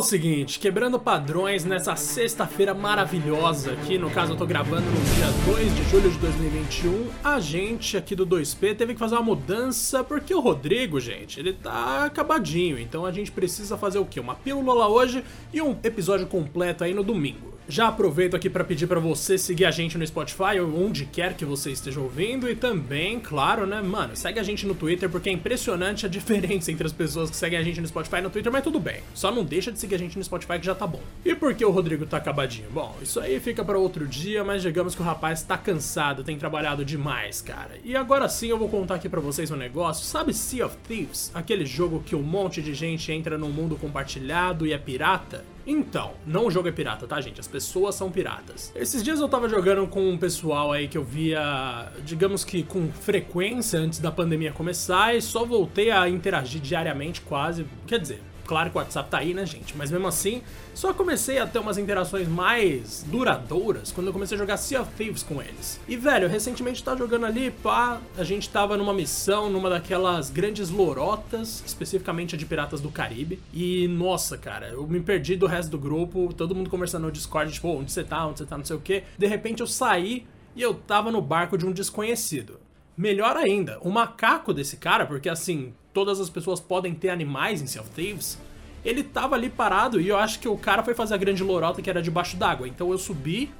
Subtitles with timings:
[0.00, 5.26] o seguinte, quebrando padrões nessa sexta-feira maravilhosa aqui, no caso eu tô gravando no dia
[5.44, 10.02] 2 de julho de 2021, a gente aqui do 2P teve que fazer uma mudança
[10.02, 14.18] porque o Rodrigo, gente, ele tá acabadinho, então a gente precisa fazer o quê?
[14.18, 17.59] Uma pílula hoje e um episódio completo aí no domingo.
[17.70, 21.34] Já aproveito aqui para pedir para você seguir a gente no Spotify ou onde quer
[21.34, 25.30] que você esteja ouvindo e também, claro, né, mano, segue a gente no Twitter porque
[25.30, 28.30] é impressionante a diferença entre as pessoas que seguem a gente no Spotify e no
[28.30, 29.02] Twitter, mas tudo bem.
[29.14, 31.00] Só não deixa de seguir a gente no Spotify que já tá bom.
[31.24, 32.68] E por que o Rodrigo tá acabadinho?
[32.72, 36.36] Bom, isso aí fica para outro dia, mas digamos que o rapaz tá cansado, tem
[36.36, 37.78] trabalhado demais, cara.
[37.84, 40.04] E agora sim eu vou contar aqui para vocês um negócio.
[40.04, 41.30] Sabe Sea of Thieves?
[41.32, 45.44] Aquele jogo que um monte de gente entra num mundo compartilhado e é pirata?
[45.70, 47.38] Então, não o jogo é pirata, tá, gente?
[47.38, 48.72] As pessoas são piratas.
[48.74, 52.90] Esses dias eu tava jogando com um pessoal aí que eu via, digamos que com
[52.90, 57.64] frequência antes da pandemia começar e só voltei a interagir diariamente quase.
[57.86, 59.76] Quer dizer, Claro que o WhatsApp tá aí, né, gente?
[59.76, 60.42] Mas mesmo assim,
[60.74, 64.90] só comecei a ter umas interações mais duradouras quando eu comecei a jogar Sea of
[64.96, 65.78] Thieves com eles.
[65.86, 70.68] E, velho, recentemente tá jogando ali, pá, a gente tava numa missão, numa daquelas grandes
[70.68, 73.38] lorotas, especificamente a de Piratas do Caribe.
[73.54, 77.52] E, nossa, cara, eu me perdi do resto do grupo, todo mundo conversando no Discord,
[77.52, 79.04] tipo, onde você tá, onde você tá, não sei o quê.
[79.16, 80.26] De repente eu saí
[80.56, 82.58] e eu tava no barco de um desconhecido.
[82.96, 87.66] Melhor ainda, o macaco desse cara, porque assim, todas as pessoas podem ter animais em
[87.66, 88.38] Sea of Thieves,
[88.84, 91.82] ele tava ali parado e eu acho que o cara foi fazer a grande lorota
[91.82, 92.66] que era debaixo d'água.
[92.66, 93.50] Então eu subi,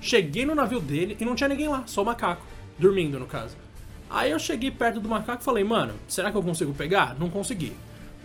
[0.00, 2.44] cheguei no navio dele e não tinha ninguém lá, só o macaco,
[2.78, 3.56] dormindo no caso.
[4.08, 7.16] Aí eu cheguei perto do macaco e falei, mano, será que eu consigo pegar?
[7.18, 7.72] Não consegui.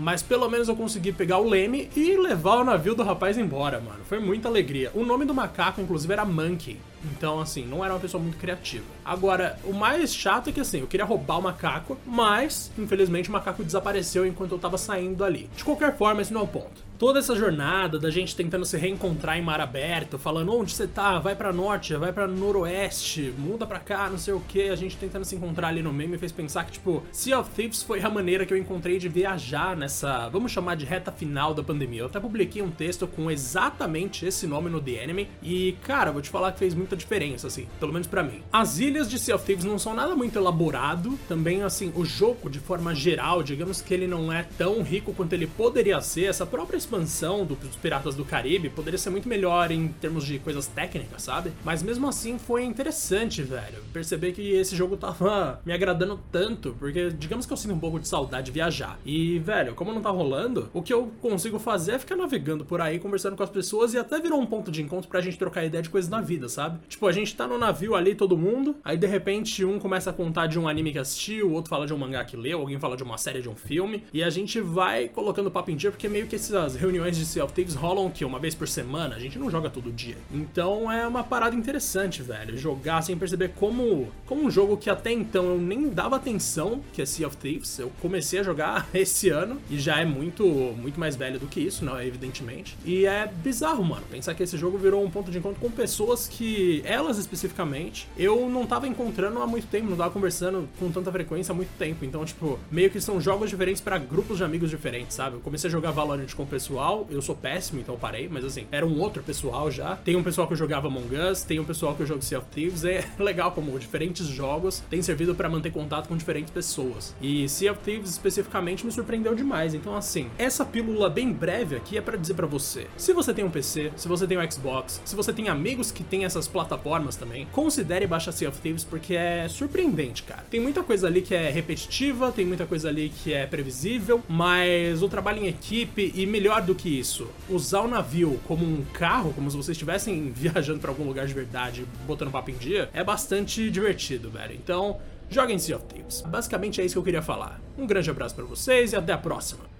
[0.02, 3.80] Mas pelo menos eu consegui pegar o leme e levar o navio do rapaz embora,
[3.80, 3.99] mano.
[4.05, 4.89] Foi muita alegria.
[4.95, 6.80] O nome do macaco, inclusive, era Monkey.
[7.05, 8.85] Então, assim, não era uma pessoa muito criativa.
[9.05, 13.31] Agora, o mais chato é que, assim, eu queria roubar o macaco, mas, infelizmente, o
[13.31, 15.47] macaco desapareceu enquanto eu tava saindo ali.
[15.55, 18.77] De qualquer forma, esse não é o ponto toda essa jornada da gente tentando se
[18.77, 23.66] reencontrar em mar aberto, falando onde você tá, vai para norte, vai para noroeste, muda
[23.66, 26.19] para cá, não sei o que, a gente tentando se encontrar ali no meio me
[26.19, 29.75] fez pensar que tipo, Sea of Thieves foi a maneira que eu encontrei de viajar
[29.75, 32.01] nessa, vamos chamar de reta final da pandemia.
[32.01, 36.22] Eu até publiquei um texto com exatamente esse nome no The Enemy e, cara, vou
[36.22, 38.44] te falar que fez muita diferença assim, pelo menos para mim.
[38.53, 42.47] As ilhas de Sea of Thieves não são nada muito elaborado, também assim, o jogo
[42.47, 46.45] de forma geral, digamos que ele não é tão rico quanto ele poderia ser, essa
[46.45, 51.24] própria expansão dos Piratas do Caribe poderia ser muito melhor em termos de coisas técnicas,
[51.24, 51.53] sabe?
[51.63, 53.81] Mas mesmo assim foi interessante, velho.
[53.94, 58.00] Perceber que esse jogo tava me agradando tanto, porque digamos que eu sinto um pouco
[58.00, 59.00] de saudade de viajar.
[59.06, 62.81] E, velho, como não tá rolando, o que eu consigo fazer é ficar navegando por
[62.81, 65.63] aí, conversando com as pessoas e até virou um ponto de encontro pra gente trocar
[65.63, 66.79] ideia de coisas na vida, sabe?
[66.90, 70.13] Tipo, a gente tá no navio ali, todo mundo, aí de repente um começa a
[70.13, 72.79] contar de um anime que assistiu, o outro fala de um mangá que leu, alguém
[72.79, 75.91] fala de uma série, de um filme, e a gente vai colocando papo em dia,
[75.91, 79.16] porque meio que essas reuniões de Sea of Thieves rolam que uma vez por semana,
[79.16, 80.18] a gente não joga todo dia.
[80.34, 85.12] Então é uma parada interessante, velho, jogar sem perceber como como um jogo que até
[85.12, 89.30] então eu nem dava atenção, que é Sea of Thieves, eu comecei a jogar esse
[89.30, 92.78] ano e já é muito muito mais velho do que isso, não, evidentemente.
[92.84, 96.28] E é bizarro, mano, pensar que esse jogo virou um ponto de encontro com pessoas
[96.28, 101.12] que elas especificamente eu não tava encontrando há muito tempo, não tava conversando com tanta
[101.12, 102.06] frequência há muito tempo.
[102.06, 105.38] Então, tipo, meio que são jogos diferentes para grupos de amigos diferentes, sabe?
[105.38, 108.66] Eu comecei a jogar Valorant com o pessoal, eu sou péssimo, então parei, mas assim,
[108.72, 109.98] era um outro pessoal já.
[109.98, 112.40] Tem um pessoal que eu jogava Among Us, tem um pessoal que eu jogo Sea
[112.40, 112.86] of Thieves.
[112.86, 117.14] É legal como diferentes jogos têm servido para manter contato com diferentes pessoas.
[117.22, 119.74] E Sea of Thieves especificamente me surpreendeu demais.
[119.74, 123.44] Então, assim, essa pílula bem breve aqui é para dizer para você: se você tem
[123.44, 127.18] um PC, se você tem um Xbox, se você tem amigos que têm essas plataformas
[127.18, 130.46] também, considere baixar Sea of Thieves porque é surpreendente, cara.
[130.50, 135.03] Tem muita coisa ali que é repetitiva, tem muita coisa ali que é previsível, mas
[135.03, 139.33] o trabalho em equipe e melhor do que isso, usar o navio como um carro,
[139.33, 143.03] como se vocês estivessem viajando para algum lugar de verdade, botando papo em dia, é
[143.03, 144.53] bastante divertido, velho.
[144.53, 144.99] Então,
[145.29, 146.22] joguem Sea of Thieves.
[146.22, 147.59] Basicamente é isso que eu queria falar.
[147.77, 149.71] Um grande abraço para vocês e até a próxima.